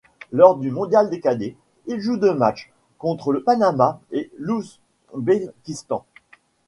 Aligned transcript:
Lors 0.31 0.55
du 0.57 0.71
mondial 0.71 1.11
des 1.11 1.19
cadets, 1.19 1.55
il 1.85 1.99
joue 1.99 2.17
deux 2.17 2.33
matchs, 2.33 2.71
contre 2.97 3.31
le 3.31 3.43
Panama 3.43 4.01
et 4.09 4.31
l'Ouzbékistan. 4.39 6.07